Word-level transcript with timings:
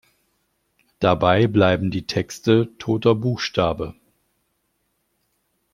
Dabei 0.99 1.45
bleiben 1.45 1.91
die 1.91 2.07
Texte 2.07 2.71
toter 2.79 3.13
Buchstabe. 3.13 3.93